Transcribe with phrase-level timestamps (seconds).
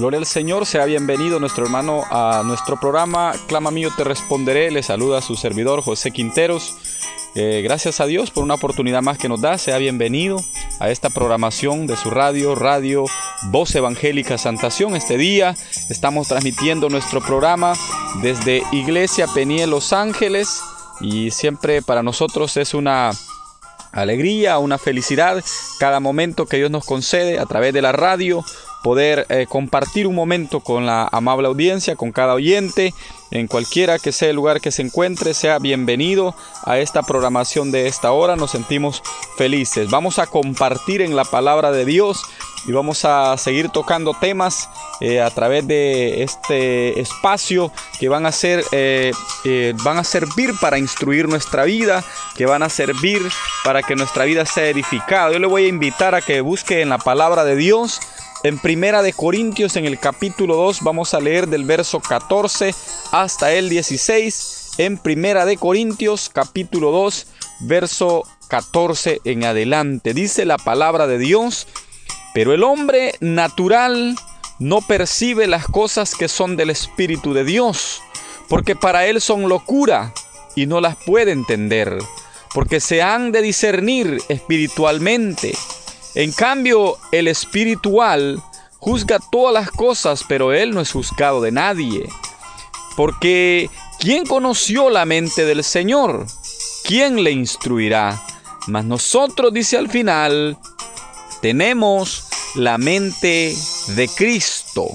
[0.00, 4.70] Gloria al Señor, sea bienvenido nuestro hermano a nuestro programa Clama mío te responderé.
[4.70, 6.74] Le saluda a su servidor José Quinteros.
[7.34, 9.58] Eh, gracias a Dios por una oportunidad más que nos da.
[9.58, 10.42] Sea bienvenido
[10.78, 13.04] a esta programación de su radio, Radio
[13.50, 14.96] Voz Evangélica Santación.
[14.96, 15.54] Este día
[15.90, 17.74] estamos transmitiendo nuestro programa
[18.22, 20.62] desde Iglesia Peniel Los Ángeles
[21.02, 23.10] y siempre para nosotros es una
[23.92, 25.44] alegría, una felicidad
[25.78, 28.42] cada momento que Dios nos concede a través de la radio
[28.82, 32.94] poder eh, compartir un momento con la amable audiencia, con cada oyente,
[33.30, 36.34] en cualquiera que sea el lugar que se encuentre, sea bienvenido
[36.64, 39.02] a esta programación de esta hora, nos sentimos
[39.36, 39.90] felices.
[39.90, 42.24] Vamos a compartir en la palabra de Dios
[42.66, 44.68] y vamos a seguir tocando temas
[45.00, 49.12] eh, a través de este espacio que van a ser eh,
[49.82, 52.04] van a servir para instruir nuestra vida
[52.36, 53.22] que van a servir
[53.64, 56.90] para que nuestra vida sea edificada yo le voy a invitar a que busque en
[56.90, 58.00] la palabra de Dios
[58.42, 62.74] en Primera de Corintios, en el capítulo 2, vamos a leer del verso 14
[63.12, 64.70] hasta el 16.
[64.78, 67.26] En Primera de Corintios, capítulo 2,
[67.60, 70.14] verso 14 en adelante.
[70.14, 71.66] Dice la palabra de Dios,
[72.32, 74.16] pero el hombre natural
[74.58, 78.00] no percibe las cosas que son del Espíritu de Dios,
[78.48, 80.14] porque para él son locura
[80.56, 81.98] y no las puede entender,
[82.54, 85.52] porque se han de discernir espiritualmente.
[86.14, 88.42] En cambio, el espiritual
[88.78, 92.08] juzga todas las cosas, pero él no es juzgado de nadie.
[92.96, 96.26] Porque ¿quién conoció la mente del Señor?
[96.84, 98.20] ¿Quién le instruirá?
[98.66, 100.58] Mas nosotros, dice al final,
[101.40, 103.54] tenemos la mente
[103.88, 104.88] de Cristo.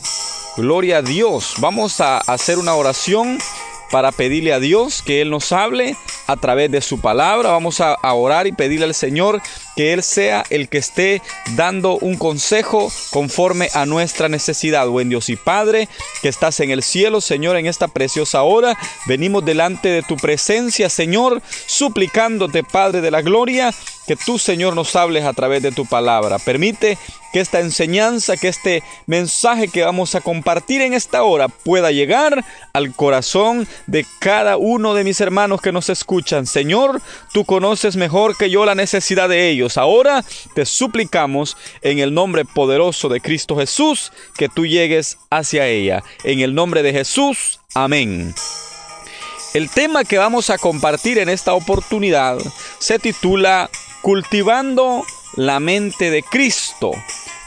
[0.57, 1.55] Gloria a Dios.
[1.59, 3.37] Vamos a hacer una oración
[3.91, 5.95] para pedirle a Dios que Él nos hable
[6.27, 7.51] a través de su palabra.
[7.51, 9.41] Vamos a, orar y pedirle al Señor
[9.75, 11.21] que Él sea el que esté
[11.55, 14.87] dando un consejo conforme a nuestra necesidad.
[14.87, 15.89] Buen Dios y Padre,
[16.21, 20.89] que estás en el cielo, Señor, en esta preciosa hora, venimos delante de tu presencia,
[20.89, 23.73] Señor, suplicándote, Padre de la gloria,
[24.07, 26.39] que tú, Señor, nos hables a través de tu palabra.
[26.39, 26.97] Permite
[27.35, 32.45] que esta enseñanza, que este mensaje que vamos a compartir en esta hora pueda llegar
[32.71, 36.45] al corazón de cada uno de mis hermanos que nos escuchan.
[36.45, 37.01] Señor,
[37.33, 39.64] tú conoces mejor que yo la necesidad de ellos.
[39.77, 46.03] Ahora te suplicamos en el nombre poderoso de Cristo Jesús que tú llegues hacia ella.
[46.23, 48.33] En el nombre de Jesús, amén.
[49.53, 52.37] El tema que vamos a compartir en esta oportunidad
[52.79, 53.69] se titula
[54.01, 55.03] Cultivando
[55.35, 56.91] la mente de Cristo.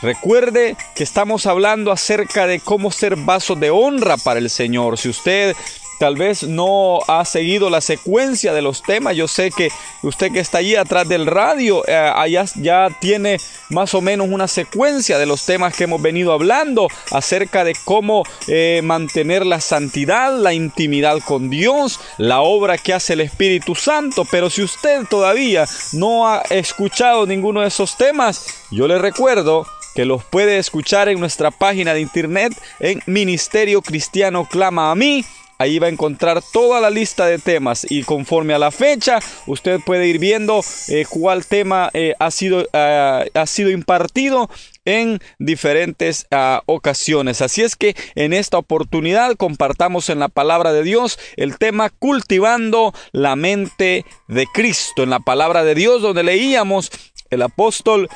[0.01, 4.97] Recuerde que estamos hablando acerca de cómo ser vasos de honra para el Señor.
[4.97, 5.57] Si usted
[5.98, 9.16] tal vez no ha seguido la secuencia de los temas.
[9.16, 9.70] Yo sé que
[10.03, 12.12] usted que está allí atrás del radio, eh,
[12.56, 13.38] ya tiene
[13.70, 18.22] más o menos una secuencia de los temas que hemos venido hablando acerca de cómo
[18.47, 24.25] eh, mantener la santidad, la intimidad con Dios, la obra que hace el Espíritu Santo.
[24.30, 30.04] Pero si usted todavía no ha escuchado ninguno de esos temas, yo le recuerdo que
[30.04, 35.25] los puede escuchar en nuestra página de internet en Ministerio Cristiano Clama a mí.
[35.59, 39.81] Ahí va a encontrar toda la lista de temas y conforme a la fecha usted
[39.85, 44.49] puede ir viendo eh, cuál tema eh, ha, sido, ah, ha sido impartido
[44.85, 47.43] en diferentes ah, ocasiones.
[47.43, 52.95] Así es que en esta oportunidad compartamos en la palabra de Dios el tema cultivando
[53.13, 55.03] la mente de Cristo.
[55.03, 56.91] En la palabra de Dios donde leíamos
[57.31, 58.09] el apóstol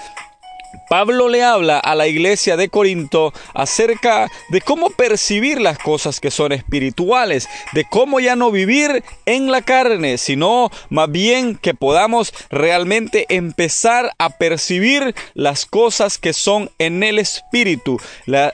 [0.88, 6.30] Pablo le habla a la iglesia de Corinto acerca de cómo percibir las cosas que
[6.30, 12.32] son espirituales, de cómo ya no vivir en la carne, sino más bien que podamos
[12.50, 17.98] realmente empezar a percibir las cosas que son en el espíritu.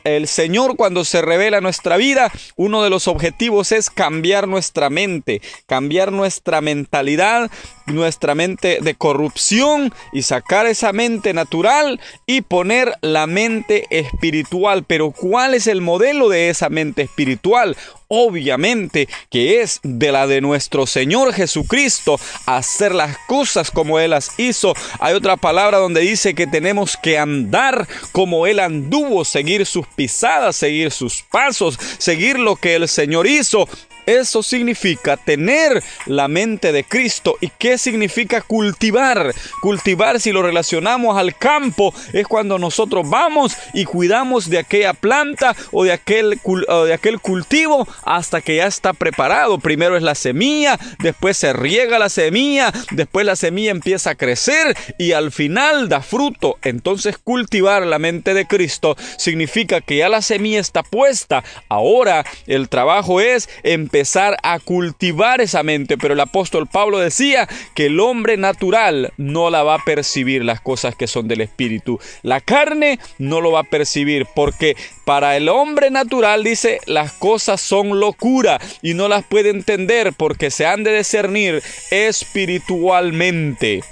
[0.05, 5.43] el Señor cuando se revela nuestra vida, uno de los objetivos es cambiar nuestra mente,
[5.67, 7.51] cambiar nuestra mentalidad,
[7.93, 14.85] nuestra mente de corrupción y sacar esa mente natural y poner la mente espiritual.
[14.85, 17.77] Pero ¿cuál es el modelo de esa mente espiritual?
[18.11, 24.39] Obviamente que es de la de nuestro Señor Jesucristo, hacer las cosas como Él las
[24.39, 24.75] hizo.
[24.99, 30.57] Hay otra palabra donde dice que tenemos que andar como Él anduvo, seguir sus pisadas,
[30.57, 33.69] seguir sus pasos, seguir lo que el Señor hizo
[34.09, 37.37] Eso significa tener la mente de Cristo.
[37.43, 39.35] ¿Y qué significa cultivar?
[39.61, 45.55] Cultivar, si lo relacionamos al campo, es cuando nosotros vamos y cuidamos de aquella planta
[45.73, 46.41] o de aquel,
[46.87, 49.59] de aquel cultivo hasta que ya está preparado.
[49.59, 54.75] Primero es la semilla, después se riega la semilla, después la semilla empieza a crecer
[54.97, 56.57] y al final da fruto.
[56.63, 61.45] Entonces cultivar la mente de Cristo significa que ya la semilla está puesta.
[61.69, 63.98] Ahora el trabajo es empezar
[64.43, 65.97] a cultivar esa mente.
[65.99, 70.61] Pero el apóstol Pablo decía que el hombre natural no la va a percibir las
[70.61, 71.99] cosas que son del Espíritu.
[72.23, 77.61] La carne no lo va a percibir porque para el hombre natural dice las cosas
[77.61, 83.83] son locura y no las puede entender porque se han de discernir espiritualmente.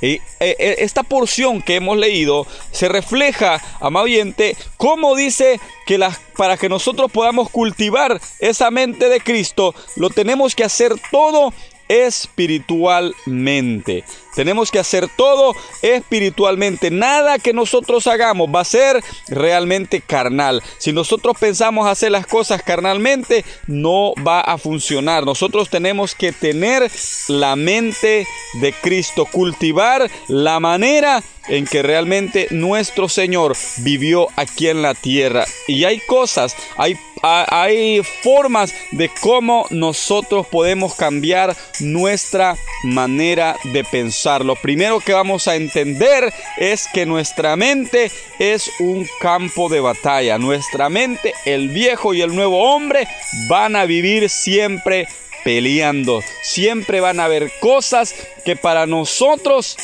[0.00, 5.98] Y eh, eh, esta porción que hemos leído se refleja, amado oyente, cómo dice que
[6.36, 11.52] para que nosotros podamos cultivar esa mente de Cristo, lo tenemos que hacer todo
[11.88, 14.04] espiritualmente.
[14.34, 16.90] Tenemos que hacer todo espiritualmente.
[16.90, 20.62] Nada que nosotros hagamos va a ser realmente carnal.
[20.78, 25.24] Si nosotros pensamos hacer las cosas carnalmente, no va a funcionar.
[25.24, 26.90] Nosotros tenemos que tener
[27.28, 34.82] la mente de Cristo, cultivar la manera en que realmente nuestro Señor vivió aquí en
[34.82, 35.44] la tierra.
[35.66, 44.44] Y hay cosas, hay, hay formas de cómo nosotros podemos cambiar nuestra manera de pensar.
[44.44, 50.38] Lo primero que vamos a entender es que nuestra mente es un campo de batalla.
[50.38, 53.06] Nuestra mente, el viejo y el nuevo hombre
[53.48, 55.06] van a vivir siempre
[55.44, 56.22] peleando.
[56.42, 58.14] Siempre van a haber cosas
[58.44, 59.76] que para nosotros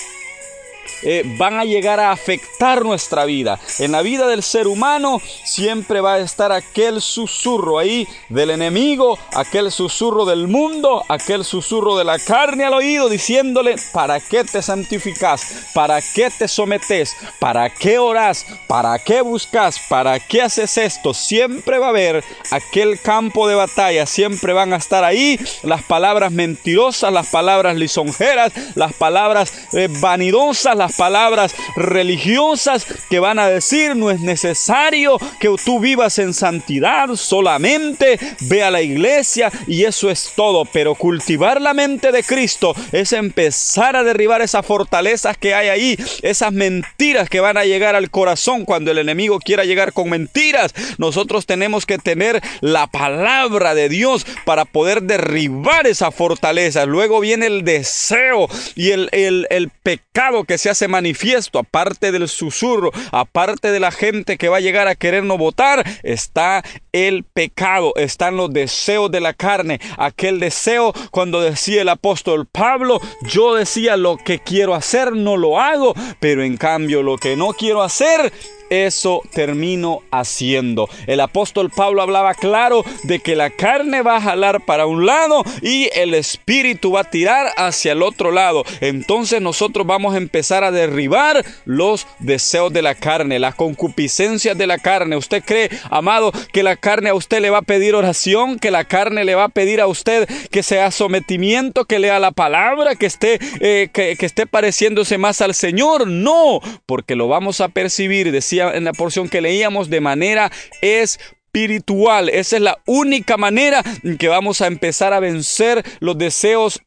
[1.02, 3.58] eh, van a llegar a afectar nuestra vida.
[3.78, 9.18] En la vida del ser humano siempre va a estar aquel susurro ahí del enemigo,
[9.34, 14.62] aquel susurro del mundo, aquel susurro de la carne al oído diciéndole, ¿para qué te
[14.62, 15.70] santificas?
[15.74, 17.16] ¿Para qué te sometes?
[17.38, 18.46] ¿Para qué oras?
[18.66, 19.78] ¿Para qué buscas?
[19.88, 21.14] ¿Para qué haces esto?
[21.14, 26.32] Siempre va a haber aquel campo de batalla, siempre van a estar ahí las palabras
[26.32, 33.96] mentirosas, las palabras lisonjeras, las palabras eh, vanidosas, las palabras religiosas que van a decir
[33.96, 40.10] no es necesario que tú vivas en santidad solamente, ve a la iglesia y eso
[40.10, 40.64] es todo.
[40.64, 45.98] Pero cultivar la mente de Cristo es empezar a derribar esas fortalezas que hay ahí,
[46.22, 50.74] esas mentiras que van a llegar al corazón cuando el enemigo quiera llegar con mentiras.
[50.98, 56.86] Nosotros tenemos que tener la palabra de Dios para poder derribar esa fortaleza.
[56.86, 62.28] Luego viene el deseo y el, el, el pecado que se hace manifiesto, aparte del
[62.28, 66.62] susurro, aparte de la gente que va a llegar a querernos votar, está
[66.92, 69.80] el pecado, están los deseos de la carne.
[69.96, 75.60] Aquel deseo cuando decía el apóstol Pablo, yo decía lo que quiero hacer, no lo
[75.60, 78.32] hago, pero en cambio lo que no quiero hacer,
[78.70, 80.88] eso termino haciendo.
[81.06, 85.44] El apóstol Pablo hablaba claro de que la carne va a jalar para un lado
[85.62, 88.64] y el espíritu va a tirar hacia el otro lado.
[88.80, 94.66] Entonces nosotros vamos a empezar a derribar los deseos de la carne, las concupiscencias de
[94.66, 95.16] la carne.
[95.16, 98.84] ¿Usted cree, amado, que la carne a usted le va a pedir oración, que la
[98.84, 103.06] carne le va a pedir a usted que sea sometimiento, que lea la palabra, que
[103.06, 106.06] esté, eh, que, esté pareciéndose más al Señor?
[106.06, 110.50] No, porque lo vamos a percibir, decía en la porción que leíamos, de manera
[110.82, 112.28] espiritual.
[112.28, 116.80] Esa es la única manera en que vamos a empezar a vencer los deseos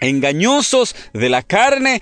[0.00, 2.00] engañosos de la carne,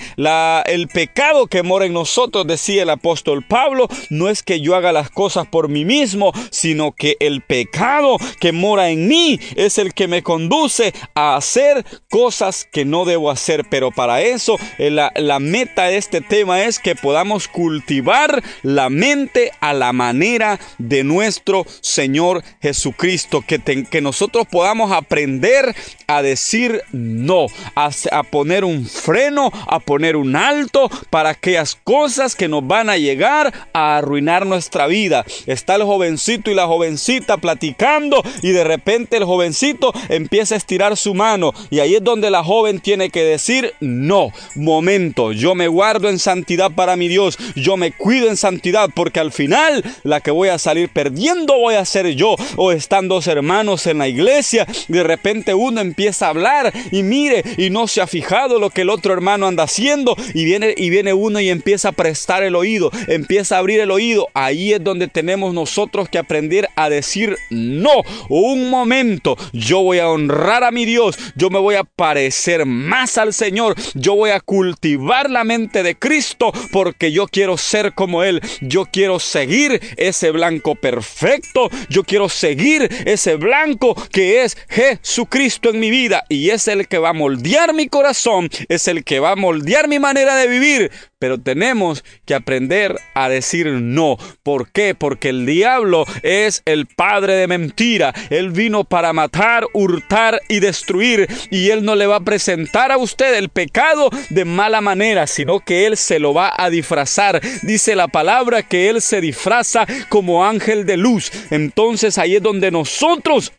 [0.66, 4.92] el pecado que mora en nosotros, decía el apóstol Pablo, no es que yo haga
[4.92, 9.94] las cosas por mí mismo, sino que el pecado que mora en mí es el
[9.94, 13.64] que me conduce a hacer cosas que no debo hacer.
[13.70, 18.90] Pero para eso eh, la, la meta de este tema es que podamos cultivar la
[18.90, 25.75] mente a la manera de nuestro Señor Jesucristo, que, que nosotros podamos aprender
[26.06, 32.35] a decir no, a a, poner un freno, a poner un alto para aquellas cosas
[32.35, 35.25] que nos van a llegar a arruinar nuestra vida.
[35.47, 40.97] Está el jovencito y la jovencita platicando y de repente el jovencito empieza a estirar
[40.97, 45.68] su mano y ahí es donde la joven tiene que decir no, momento, yo me
[45.68, 50.21] guardo en santidad para mi Dios, yo me cuido en santidad porque al final la
[50.21, 54.09] que voy a salir perdiendo voy a ser yo o están dos hermanos en la
[54.09, 58.58] iglesia, de repente uno empieza a hablar y mire y no no se ha fijado
[58.58, 61.92] lo que el otro hermano anda haciendo y viene y viene uno y empieza a
[61.92, 64.26] prestar el oído, empieza a abrir el oído.
[64.35, 68.02] Ahí es donde tenemos nosotros que aprender a decir no.
[68.28, 73.16] Un momento, yo voy a honrar a mi Dios, yo me voy a parecer más
[73.16, 78.25] al Señor, yo voy a cultivar la mente de Cristo porque yo quiero ser como
[78.25, 85.70] Él, yo quiero seguir ese blanco perfecto, yo quiero seguir ese blanco que es Jesucristo
[85.70, 89.20] en mi vida y es el que va a moldear mi corazón, es el que
[89.20, 90.90] va a moldear mi manera de vivir.
[91.18, 94.16] Pero tenemos que aprender a decir no.
[94.44, 94.94] ¿Por qué?
[94.94, 98.14] Porque el diablo es el padre de mentira.
[98.30, 101.26] Él vino para matar, hurtar y destruir.
[101.50, 105.58] Y él no le va a presentar a usted el pecado de mala manera, sino
[105.58, 107.40] que él se lo va a disfrazar.
[107.62, 111.32] Dice la palabra que él se disfraza como ángel de luz.
[111.50, 113.52] Entonces ahí es donde nosotros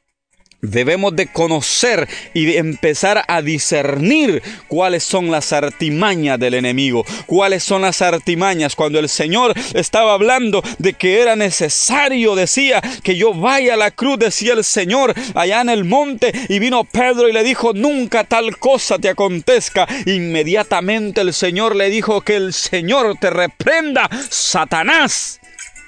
[0.61, 7.83] Debemos de conocer y empezar a discernir cuáles son las artimañas del enemigo, cuáles son
[7.83, 8.75] las artimañas.
[8.75, 13.91] Cuando el Señor estaba hablando de que era necesario, decía que yo vaya a la
[13.91, 18.25] cruz, decía el Señor allá en el monte, y vino Pedro y le dijo, nunca
[18.25, 19.87] tal cosa te acontezca.
[20.07, 25.39] Inmediatamente el Señor le dijo que el Señor te reprenda, Satanás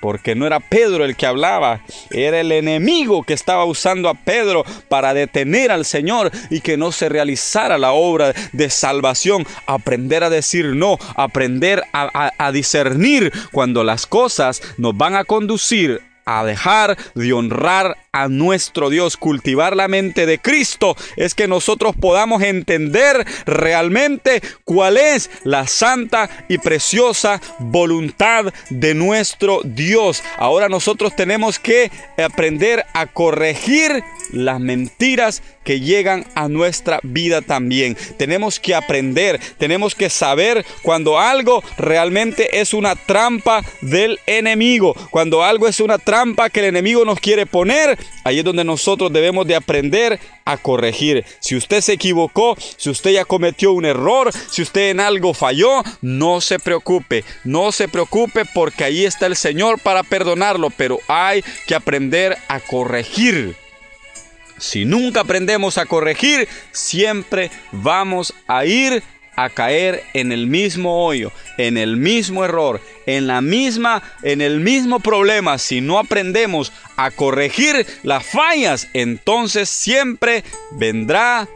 [0.01, 4.65] porque no era Pedro el que hablaba, era el enemigo que estaba usando a Pedro
[4.89, 9.45] para detener al Señor y que no se realizara la obra de salvación.
[9.67, 16.43] Aprender a decir no, aprender a, discernir cuando las cosas nos van a conducir a
[16.43, 22.43] dejar de honrar a nuestro Dios, cultivar la mente de Cristo, es que nosotros podamos
[22.43, 30.23] entender realmente cuál es la santa y preciosa voluntad de nuestro Dios.
[30.37, 34.03] Ahora nosotros tenemos que aprender a corregir
[34.33, 37.95] las mentiras que llegan a nuestra vida también.
[38.17, 45.43] Tenemos que aprender, tenemos que saber cuando algo realmente es una trampa del enemigo, cuando
[45.43, 49.47] algo es una trampa que el enemigo nos quiere poner, ahí es donde nosotros debemos
[49.47, 51.25] de aprender a corregir.
[51.39, 55.83] Si usted se equivocó, si usted ya cometió un error, si usted en algo falló,
[56.01, 61.43] no se preocupe, no se preocupe porque ahí está el Señor para perdonarlo, pero hay
[61.67, 63.55] que aprender a corregir.
[64.57, 69.01] Si nunca aprendemos a corregir, siempre vamos a ir
[69.43, 74.59] a caer en el mismo hoyo, en el mismo error, en la misma, en el
[74.59, 75.57] mismo problema.
[75.57, 81.47] Si no aprendemos a corregir las fallas, entonces siempre vendrá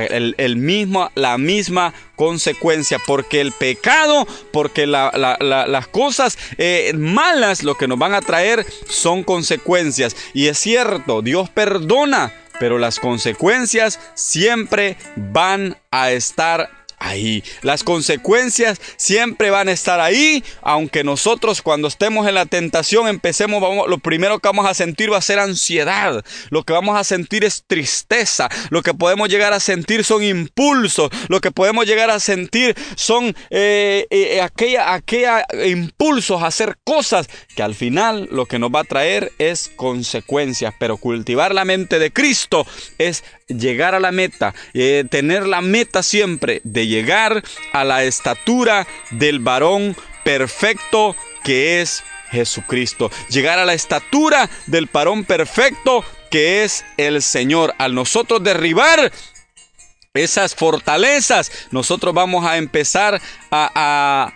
[0.00, 7.88] el, mismo, la misma consecuencia, porque el pecado, porque las cosas eh, malas lo que
[7.88, 10.16] nos van a traer son consecuencias.
[10.32, 16.70] Y es cierto, Dios perdona, pero las consecuencias siempre van a estar
[17.02, 17.42] ahí.
[17.62, 23.60] Las consecuencias siempre van a estar ahí, aunque nosotros cuando estemos en la tentación empecemos,
[23.60, 27.04] vamos, lo primero que vamos a sentir va a ser ansiedad, lo que vamos a
[27.04, 32.10] sentir es tristeza, lo que podemos llegar a sentir son impulsos, lo que podemos llegar
[32.10, 38.46] a sentir son eh, eh, aquella, aquella impulsos a hacer cosas que al final lo
[38.46, 42.66] que nos va a traer es consecuencias, pero cultivar la mente de Cristo
[42.98, 48.86] es llegar a la meta, eh, tener la meta siempre de llegar a la estatura
[49.10, 53.10] del varón perfecto que es Jesucristo.
[53.28, 57.74] Llegar a la estatura del varón perfecto que es el Señor.
[57.78, 59.12] Al nosotros derribar
[60.14, 63.20] esas fortalezas, nosotros vamos a empezar
[63.50, 64.32] a a,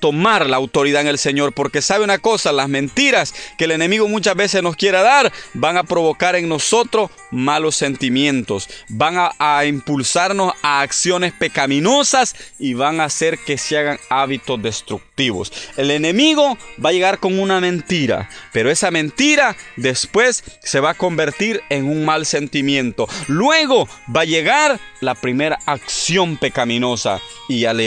[0.00, 4.08] tomar la autoridad en el Señor, porque sabe una cosa, las mentiras que el enemigo
[4.08, 9.64] muchas veces nos quiera dar van a provocar en nosotros malos sentimientos, van a, a
[9.64, 15.52] impulsarnos a acciones pecaminosas y van a hacer que se hagan hábitos destructivos.
[15.76, 20.94] El enemigo va a llegar con una mentira, pero esa mentira después se va a
[20.94, 23.08] convertir en un mal sentimiento.
[23.28, 27.78] Luego va a llegar la primera acción pecaminosa y al,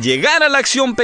[0.00, 0.94] llegar a la acción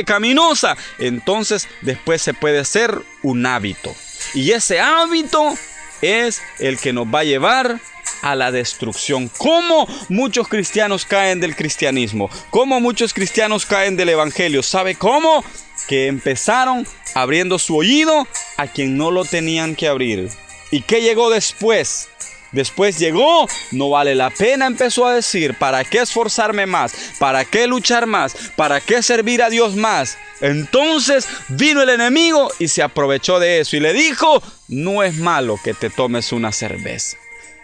[0.98, 3.94] entonces después se puede ser un hábito.
[4.34, 5.54] Y ese hábito
[6.02, 7.80] es el que nos va a llevar
[8.22, 9.30] a la destrucción.
[9.36, 12.30] ¿Cómo muchos cristianos caen del cristianismo?
[12.50, 14.62] ¿Cómo muchos cristianos caen del evangelio?
[14.62, 15.44] ¿Sabe cómo?
[15.86, 18.26] Que empezaron abriendo su oído
[18.56, 20.30] a quien no lo tenían que abrir.
[20.70, 22.08] ¿Y qué llegó después?
[22.54, 26.94] Después llegó, no vale la pena, empezó a decir, ¿para qué esforzarme más?
[27.18, 28.34] ¿Para qué luchar más?
[28.56, 30.16] ¿Para qué servir a Dios más?
[30.40, 35.58] Entonces vino el enemigo y se aprovechó de eso y le dijo, no es malo
[35.62, 37.16] que te tomes una cerveza.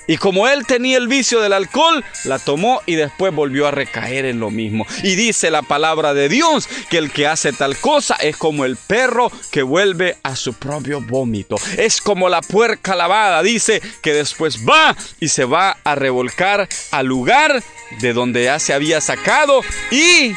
[0.07, 4.25] Y como él tenía el vicio del alcohol, la tomó y después volvió a recaer
[4.25, 4.87] en lo mismo.
[5.03, 8.77] Y dice la palabra de Dios que el que hace tal cosa es como el
[8.77, 11.57] perro que vuelve a su propio vómito.
[11.77, 13.43] Es como la puerca lavada.
[13.43, 17.63] Dice que después va y se va a revolcar al lugar
[18.01, 20.35] de donde ya se había sacado y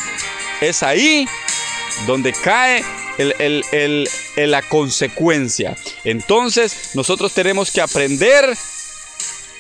[0.62, 1.28] es ahí
[2.08, 2.84] donde cae
[4.38, 5.76] la consecuencia.
[6.04, 8.56] Entonces nosotros tenemos que aprender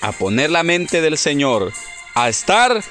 [0.03, 1.71] a poner la mente del Señor,
[2.13, 2.83] a estar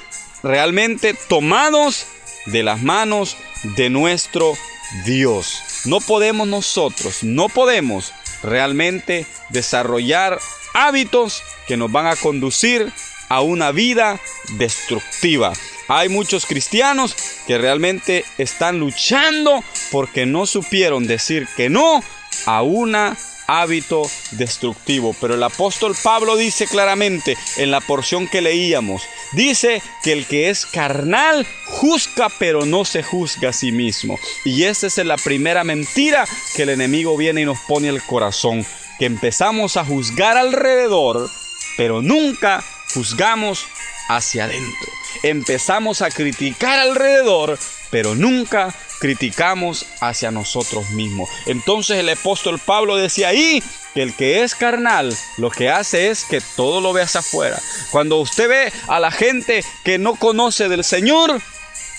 [0.42, 2.07] realmente tomados
[2.47, 3.37] de las manos
[3.76, 4.57] de nuestro
[5.04, 5.62] Dios.
[5.85, 10.40] No podemos nosotros, no podemos realmente desarrollar
[10.73, 12.90] hábitos que nos van a conducir
[13.28, 14.19] a una vida
[14.57, 15.52] destructiva.
[15.88, 17.14] Hay muchos cristianos
[17.47, 22.02] que realmente están luchando porque no supieron decir que no
[22.47, 23.19] a una
[23.61, 25.14] hábito destructivo.
[25.21, 30.50] Pero el apóstol Pablo dice claramente en la porción que leíamos, dice que el que
[30.50, 34.18] es carnal juzga pero no se juzga a sí mismo.
[34.44, 38.66] Y esa es la primera mentira que el enemigo viene y nos pone al corazón,
[38.99, 41.30] que empezamos a juzgar alrededor,
[41.76, 43.66] pero nunca juzgamos
[44.09, 44.88] hacia adentro.
[45.23, 47.59] Empezamos a criticar alrededor,
[47.90, 51.28] pero nunca criticamos hacia nosotros mismos.
[51.47, 53.61] Entonces el apóstol Pablo decía ahí
[53.94, 57.61] que el que es carnal lo que hace es que todo lo ve hacia afuera.
[57.90, 61.42] Cuando usted ve a la gente que no conoce del Señor,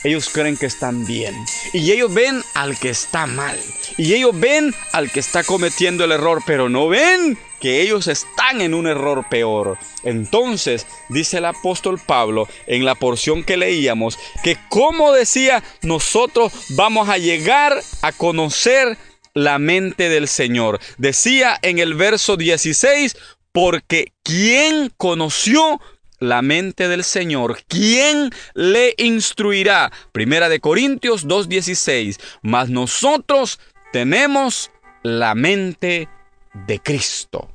[0.05, 1.35] ellos creen que están bien.
[1.73, 3.59] Y ellos ven al que está mal.
[3.97, 8.59] Y ellos ven al que está cometiendo el error, pero no ven que ellos están
[8.59, 9.77] en un error peor.
[10.03, 17.07] Entonces, dice el apóstol Pablo en la porción que leíamos, que como decía, nosotros vamos
[17.07, 18.97] a llegar a conocer
[19.33, 20.81] la mente del Señor.
[20.97, 23.15] Decía en el verso 16,
[23.53, 25.79] porque ¿quién conoció
[26.19, 27.59] la mente del Señor.
[27.69, 29.91] ¿Quién le instruirá?
[30.11, 32.19] Primera de Corintios 2.16.
[32.41, 33.59] Mas nosotros
[33.93, 34.69] tenemos
[35.03, 36.07] la mente
[36.53, 37.49] de Cristo.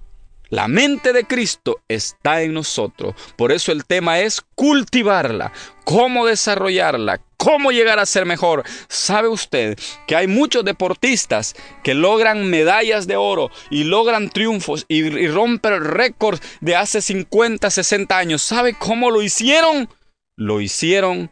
[0.51, 3.15] La mente de Cristo está en nosotros.
[3.37, 5.53] Por eso el tema es cultivarla,
[5.85, 8.65] cómo desarrollarla, cómo llegar a ser mejor.
[8.89, 15.29] ¿Sabe usted que hay muchos deportistas que logran medallas de oro y logran triunfos y,
[15.29, 18.41] rompen récords de hace 50, 60 años?
[18.41, 19.91] ¿Sabe cómo lo hicieron?
[20.35, 21.31] Lo hicieron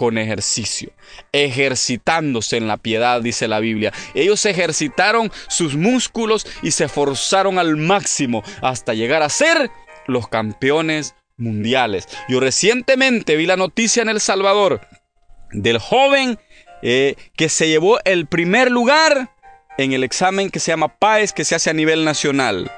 [0.00, 0.92] con ejercicio,
[1.30, 3.92] ejercitándose en la piedad, dice la Biblia.
[4.14, 9.70] Ellos ejercitaron sus músculos y se esforzaron al máximo hasta llegar a ser
[10.06, 12.08] los campeones mundiales.
[12.30, 14.80] Yo recientemente vi la noticia en El Salvador
[15.52, 16.38] del joven
[16.80, 19.36] eh, que se llevó el primer lugar
[19.76, 22.72] en el examen que se llama PAES que se hace a nivel nacional.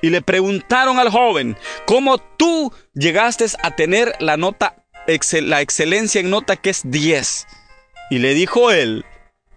[0.00, 1.54] Y le preguntaron al joven,
[1.84, 4.85] ¿cómo tú llegaste a tener la nota
[5.42, 7.46] la excelencia en nota que es 10.
[8.10, 9.04] Y le dijo él,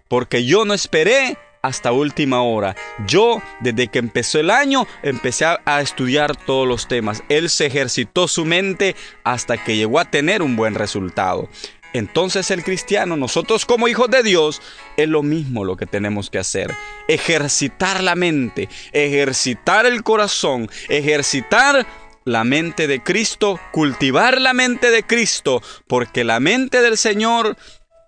[0.08, 2.74] porque yo no esperé hasta última hora.
[3.06, 7.22] Yo, desde que empezó el año, empecé a, estudiar todos los temas.
[7.28, 11.48] Él se ejercitó su mente hasta que llegó a tener un buen resultado.
[11.92, 14.62] Entonces el cristiano, nosotros como hijos de Dios,
[14.96, 16.72] es lo mismo lo que tenemos que hacer.
[17.08, 21.86] Ejercitar la mente, ejercitar el corazón, ejercitar
[22.24, 27.56] la mente de Cristo, cultivar la mente de Cristo, porque la mente del Señor,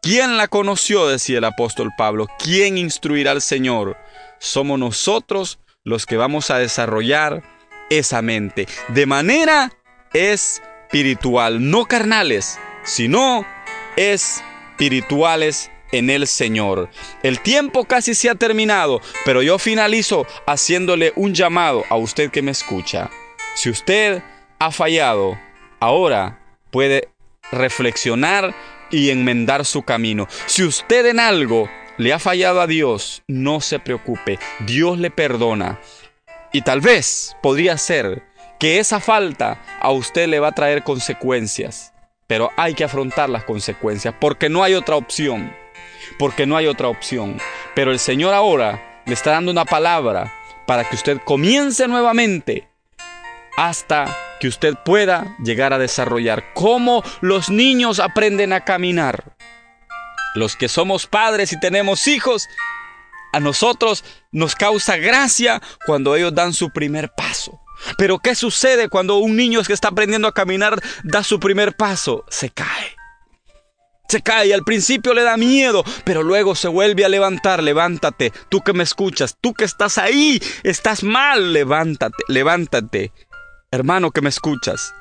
[0.02, 1.06] ¿quién la conoció?
[1.06, 2.26] decía el apóstol Pablo.
[2.38, 3.96] ¿Quién instruirá al Señor?
[4.38, 7.42] Somos nosotros los que vamos a desarrollar
[7.90, 9.72] esa mente de manera
[10.12, 13.44] espiritual, no carnales, sino
[13.96, 16.90] espirituales en el Señor.
[17.22, 22.42] El tiempo casi se ha terminado, pero yo finalizo haciéndole un llamado a usted que
[22.42, 23.10] me escucha.
[23.54, 24.22] Si usted
[24.58, 25.38] ha fallado,
[25.78, 27.08] ahora puede
[27.50, 28.54] reflexionar
[28.90, 30.26] y enmendar su camino.
[30.46, 35.78] Si usted en algo le ha fallado a Dios, no se preocupe, Dios le perdona.
[36.52, 38.22] Y tal vez podría ser
[38.58, 41.92] que esa falta a usted le va a traer consecuencias,
[42.26, 45.54] pero hay que afrontar las consecuencias porque no hay otra opción,
[46.18, 47.38] porque no hay otra opción.
[47.74, 50.32] Pero el Señor ahora le está dando una palabra
[50.66, 52.71] para que usted comience nuevamente
[53.56, 54.06] hasta
[54.40, 56.52] que usted pueda llegar a desarrollar.
[56.54, 59.36] Cómo los niños aprenden a caminar.
[60.34, 62.48] Los que somos padres y tenemos hijos,
[63.32, 67.60] a nosotros nos causa gracia cuando ellos dan su primer paso.
[67.98, 72.24] Pero ¿qué sucede cuando un niño que está aprendiendo a caminar da su primer paso?
[72.28, 72.96] Se cae.
[74.08, 77.62] Se cae y al principio le da miedo, pero luego se vuelve a levantar.
[77.62, 83.12] Levántate, tú que me escuchas, tú que estás ahí, estás mal, levántate, levántate
[83.72, 84.94] Hermano que me escuchas,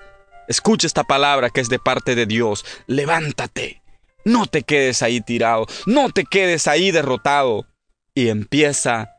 [0.47, 2.63] escucha esta palabra que es de parte de Dios.
[2.87, 3.81] Levántate.
[4.23, 5.67] No te quedes ahí tirado.
[5.85, 7.67] No te quedes ahí derrotado.
[8.15, 9.11] Y empieza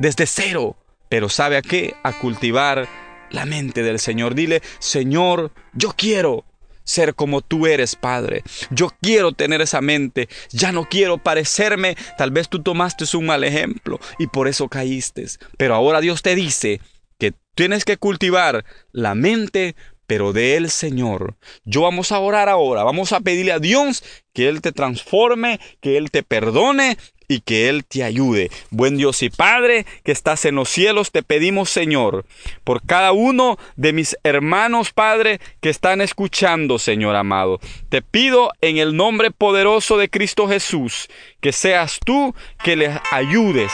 [0.00, 0.76] desde cero.
[1.08, 1.94] Pero ¿sabe a qué?
[2.02, 2.88] A cultivar
[3.30, 4.34] la mente del Señor.
[4.34, 6.44] Dile, Señor, yo quiero
[6.82, 8.42] ser como tú eres, Padre.
[8.70, 10.28] Yo quiero tener esa mente.
[10.50, 11.96] Ya no quiero parecerme.
[12.16, 15.24] Tal vez tú tomaste un mal ejemplo y por eso caíste.
[15.56, 16.80] Pero ahora Dios te dice
[17.18, 19.74] que tienes que cultivar la mente
[20.08, 21.36] pero del Señor.
[21.64, 24.02] Yo vamos a orar ahora, vamos a pedirle a Dios
[24.32, 26.96] que Él te transforme, que Él te perdone
[27.28, 28.50] y que Él te ayude.
[28.70, 32.24] Buen Dios y Padre que estás en los cielos, te pedimos Señor,
[32.64, 37.60] por cada uno de mis hermanos, Padre, que están escuchando, Señor amado.
[37.90, 41.10] Te pido en el nombre poderoso de Cristo Jesús,
[41.42, 43.70] que seas tú que les ayudes.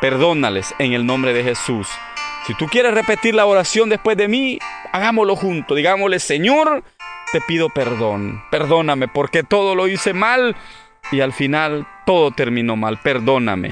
[0.00, 1.88] Perdónales en el nombre de Jesús.
[2.46, 4.58] Si tú quieres repetir la oración después de mí,
[4.92, 5.74] hagámoslo juntos.
[5.74, 6.84] Digámosle, Señor,
[7.32, 8.42] te pido perdón.
[8.50, 10.54] Perdóname porque todo lo hice mal
[11.10, 12.98] y al final todo terminó mal.
[12.98, 13.70] Perdóname.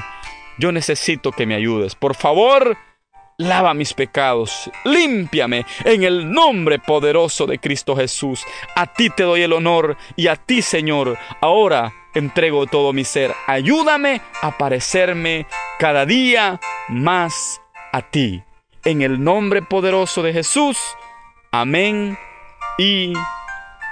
[0.57, 1.95] Yo necesito que me ayudes.
[1.95, 2.79] Por favor,
[3.37, 4.71] lava mis pecados.
[4.85, 8.43] Límpiame en el nombre poderoso de Cristo Jesús.
[8.75, 13.35] A ti te doy el honor y a ti, Señor, ahora entrego todo mi ser.
[13.47, 15.47] Ayúdame a parecerme
[15.79, 16.59] cada día
[16.89, 17.61] más
[17.93, 18.43] a ti
[18.85, 20.79] en el nombre poderoso de Jesús.
[21.51, 22.19] Amén
[22.79, 23.13] y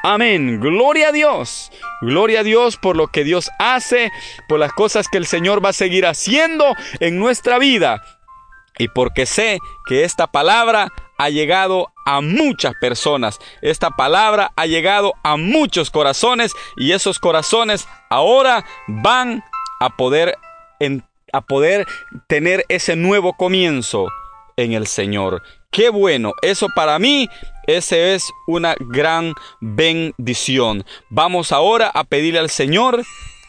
[0.03, 0.61] amén.
[0.61, 1.71] Gloria a Dios.
[2.01, 4.11] Gloria a Dios por lo que Dios hace,
[4.49, 8.03] por las cosas que el Señor va a seguir haciendo en nuestra vida.
[8.79, 13.39] Y porque sé que esta palabra ha llegado a muchas personas.
[13.61, 19.45] Esta palabra ha llegado a muchos corazones y esos corazones ahora van
[19.81, 20.39] a poder,
[21.33, 21.87] a poder
[22.27, 24.09] tener ese nuevo comienzo
[24.57, 25.43] en el Señor.
[25.71, 27.29] Qué bueno, eso para mí,
[27.67, 30.85] ese es una gran bendición.
[31.09, 33.05] Vamos ahora a pedirle al Señor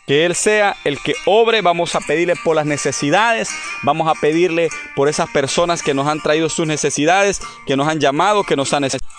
[0.08, 3.50] que Él sea el que obre, vamos a pedirle por las necesidades,
[3.84, 8.00] vamos a pedirle por esas personas que nos han traído sus necesidades, que nos han
[8.00, 9.12] llamado, que nos han necesitado.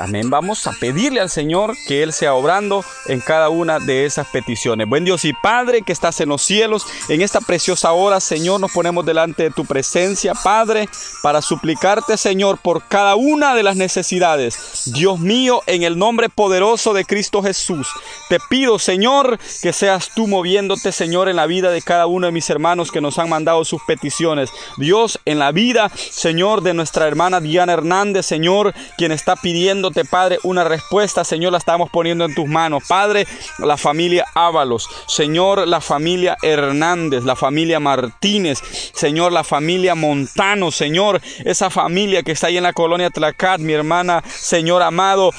[0.00, 0.28] Amén.
[0.28, 4.88] Vamos a pedirle al Señor que Él sea obrando en cada una de esas peticiones.
[4.88, 8.72] Buen Dios y Padre que estás en los cielos, en esta preciosa hora, Señor, nos
[8.72, 10.88] ponemos delante de tu presencia, Padre,
[11.22, 14.92] para suplicarte, Señor, por cada una de las necesidades.
[14.94, 17.86] Dios mío, en el nombre poderoso de Cristo Jesús,
[18.28, 22.32] te pido, Señor, que seas tú moviéndote, Señor, en la vida de cada uno de
[22.32, 24.50] mis hermanos que nos han mandado sus peticiones.
[24.76, 29.73] Dios, en la vida, Señor, de nuestra hermana Diana Hernández, Señor, quien está pidiendo
[30.10, 32.84] Padre, una respuesta, Señor, la estamos poniendo en tus manos.
[32.86, 33.26] Padre,
[33.58, 38.60] la familia Ábalos, Señor, la familia Hernández, la familia Martínez,
[38.94, 43.72] Señor, la familia Montano, Señor, esa familia que está ahí en la colonia Tlacat, mi
[43.72, 45.32] hermana, Señor amado,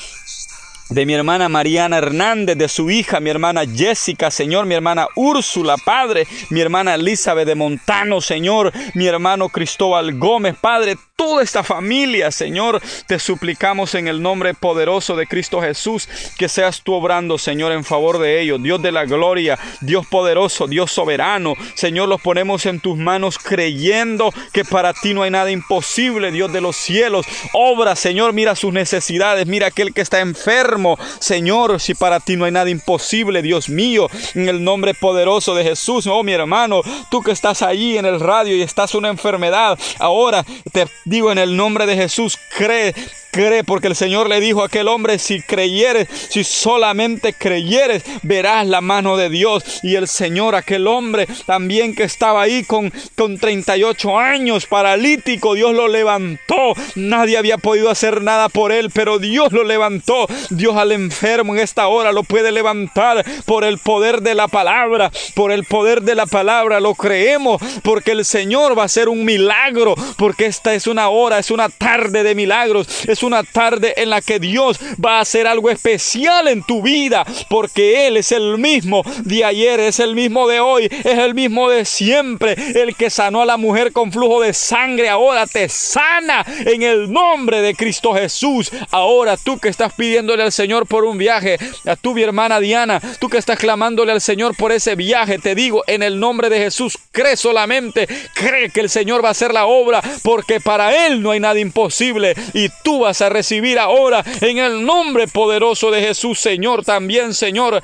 [0.90, 5.78] de mi hermana Mariana Hernández, de su hija, mi hermana Jessica, Señor, mi hermana Úrsula,
[5.84, 12.30] Padre, mi hermana Elizabeth de Montano, Señor, mi hermano Cristóbal Gómez, Padre, toda esta familia,
[12.30, 17.72] Señor, te suplicamos en el nombre poderoso de Cristo Jesús, que seas tú obrando, Señor,
[17.72, 22.66] en favor de ellos, Dios de la gloria, Dios poderoso, Dios soberano, Señor, los ponemos
[22.66, 27.26] en tus manos creyendo que para ti no hay nada imposible, Dios de los cielos,
[27.54, 32.44] obra, Señor, mira sus necesidades, mira aquel que está enfermo, Señor, si para ti no
[32.44, 37.22] hay nada imposible, Dios mío, en el nombre poderoso de Jesús, oh mi hermano, tú
[37.22, 41.56] que estás allí en el radio y estás una enfermedad, ahora te digo en el
[41.56, 42.94] nombre de Jesús, cree
[43.36, 48.66] cree, porque el Señor le dijo a aquel hombre, si creyeres, si solamente creyeres, verás
[48.66, 49.82] la mano de Dios.
[49.84, 55.76] Y el Señor, aquel hombre también que estaba ahí con, con 38 años, paralítico, Dios
[55.76, 56.76] lo levantó.
[56.96, 60.28] Nadie había podido hacer nada por él, pero Dios lo levantó.
[60.50, 65.12] Dios al enfermo en esta hora lo puede levantar por el poder de la palabra,
[65.34, 66.80] por el poder de la palabra.
[66.80, 71.38] Lo creemos porque el Señor va a hacer un milagro, porque esta es una hora,
[71.38, 72.88] es una tarde de milagros,
[73.26, 78.08] una tarde en la que Dios va a hacer algo especial en tu vida, porque
[78.08, 81.86] Él es el mismo de ayer, es el mismo de hoy, es el mismo de
[81.86, 82.56] siempre.
[82.76, 87.12] El que sanó a la mujer con flujo de sangre ahora te sana en el
[87.12, 88.72] nombre de Cristo Jesús.
[88.92, 93.02] Ahora tú que estás pidiéndole al Señor por un viaje, a tu mi hermana Diana,
[93.20, 96.60] tú que estás clamándole al Señor por ese viaje, te digo en el nombre de
[96.60, 101.22] Jesús, cree solamente, cree que el Señor va a hacer la obra, porque para Él
[101.22, 106.02] no hay nada imposible y tú vas a recibir ahora en el nombre poderoso de
[106.02, 107.82] Jesús, Señor, también, Señor.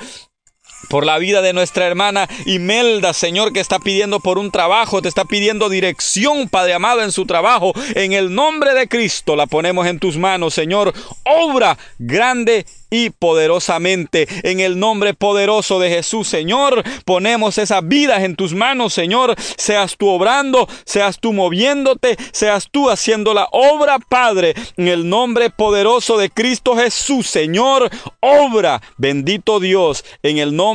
[0.89, 5.08] Por la vida de nuestra hermana Imelda, Señor, que está pidiendo por un trabajo, te
[5.08, 7.74] está pidiendo dirección, Padre amado, en su trabajo.
[7.96, 10.94] En el nombre de Cristo la ponemos en tus manos, Señor.
[11.24, 14.28] Obra grande y poderosamente.
[14.44, 19.34] En el nombre poderoso de Jesús, Señor, ponemos esas vidas en tus manos, Señor.
[19.58, 24.54] Seas tú obrando, seas tú moviéndote, seas tú haciendo la obra, Padre.
[24.76, 27.89] En el nombre poderoso de Cristo Jesús, Señor,
[28.20, 28.82] obra.
[28.98, 30.70] Bendito Dios, en el nombre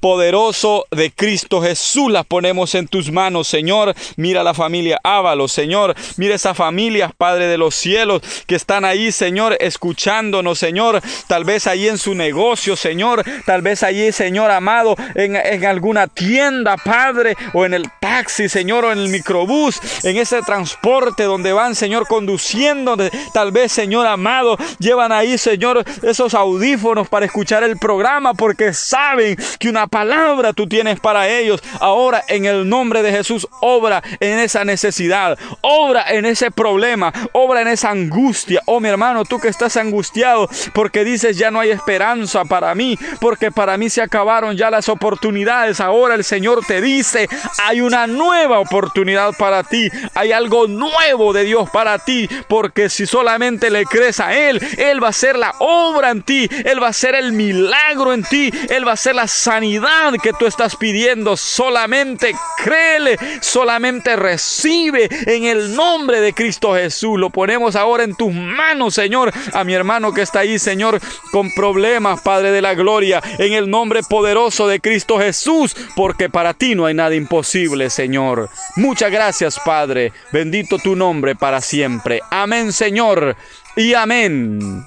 [0.00, 3.94] poderoso de Cristo Jesús, las ponemos en tus manos, Señor.
[4.16, 5.94] Mira la familia Ábalos, Señor.
[6.16, 11.00] Mira esas familias, Padre de los cielos, que están ahí, Señor, escuchándonos, Señor.
[11.26, 13.24] Tal vez allí en su negocio, Señor.
[13.46, 18.84] Tal vez allí, Señor amado, en, en alguna tienda, Padre, o en el taxi, Señor,
[18.84, 22.96] o en el microbús, en ese transporte donde van, Señor, conduciendo.
[23.32, 29.33] Tal vez, Señor amado, llevan ahí, Señor, esos audífonos para escuchar el programa porque saben
[29.58, 31.62] que una palabra tú tienes para ellos.
[31.80, 37.62] Ahora, en el nombre de Jesús, obra en esa necesidad, obra en ese problema, obra
[37.62, 38.60] en esa angustia.
[38.66, 42.98] Oh, mi hermano, tú que estás angustiado porque dices, ya no hay esperanza para mí,
[43.20, 45.80] porque para mí se acabaron ya las oportunidades.
[45.80, 47.28] Ahora el Señor te dice,
[47.62, 53.06] hay una nueva oportunidad para ti, hay algo nuevo de Dios para ti, porque si
[53.06, 56.88] solamente le crees a Él, Él va a hacer la obra en ti, Él va
[56.88, 60.76] a hacer el milagro en ti, Él va a hacer la sanidad que tú estás
[60.76, 61.36] pidiendo.
[61.36, 67.18] Solamente créele, solamente recibe en el nombre de Cristo Jesús.
[67.18, 71.52] Lo ponemos ahora en tus manos, Señor, a mi hermano que está ahí, Señor, con
[71.52, 76.74] problemas, Padre de la Gloria, en el nombre poderoso de Cristo Jesús, porque para ti
[76.74, 78.48] no hay nada imposible, Señor.
[78.76, 80.12] Muchas gracias, Padre.
[80.32, 82.20] Bendito tu nombre para siempre.
[82.30, 83.36] Amén, Señor.
[83.76, 84.86] Y amén.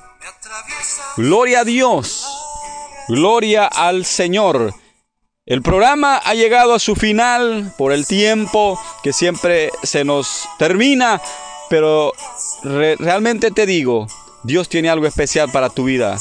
[1.17, 2.46] Gloria a Dios.
[3.07, 4.73] Gloria al Señor.
[5.45, 11.21] El programa ha llegado a su final por el tiempo que siempre se nos termina,
[11.69, 12.11] pero
[12.63, 14.07] realmente te digo,
[14.43, 16.17] Dios tiene algo especial para tu vida.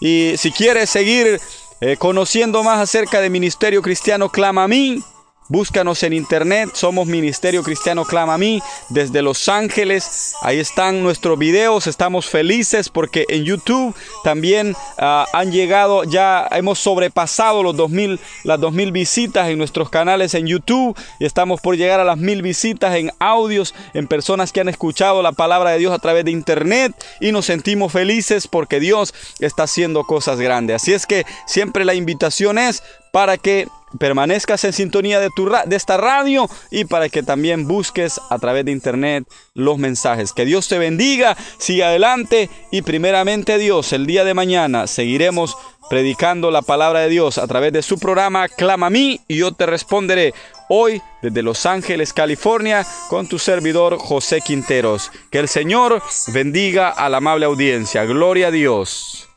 [0.00, 1.40] Y si quieres seguir
[1.80, 5.02] eh, conociendo más acerca de Ministerio Cristiano, clama a mí.
[5.50, 10.32] Búscanos en internet, somos Ministerio Cristiano Clama a mí desde Los Ángeles.
[10.42, 16.78] Ahí están nuestros videos, estamos felices porque en YouTube también ah, han llegado, ya hemos
[16.78, 21.98] sobrepasado los 2000, las 2000 visitas en nuestros canales en YouTube y estamos por llegar
[21.98, 25.92] a las mil visitas en audios, en personas que han escuchado la palabra de Dios
[25.92, 30.76] a través de internet y nos sentimos felices porque Dios está haciendo cosas grandes.
[30.76, 33.66] Así es que siempre la invitación es para que
[33.98, 38.64] permanezcas en sintonía de, tu de esta radio y para que también busques a través
[38.64, 39.24] de internet
[39.54, 40.32] los mensajes.
[40.32, 45.56] Que Dios te bendiga, siga adelante y primeramente Dios, el día de mañana seguiremos
[45.90, 49.52] predicando la palabra de Dios a través de su programa Clama a mí y yo
[49.52, 50.32] te responderé.
[50.68, 55.10] Hoy desde Los Ángeles, California, con tu servidor José Quinteros.
[55.32, 58.04] Que el Señor bendiga a la amable audiencia.
[58.04, 59.28] Gloria a Dios.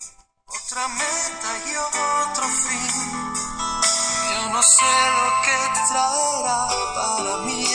[5.18, 6.62] lo que traerá
[6.96, 7.66] para mí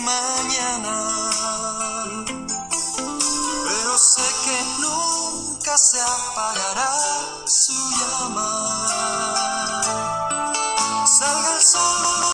[0.00, 0.94] mañana.
[3.66, 6.92] Pero sé que nunca se apagará
[7.46, 8.50] su llama.
[11.06, 11.97] Salga el sol.